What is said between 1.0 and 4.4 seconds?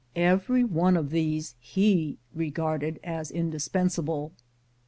these he regarded as indispensable.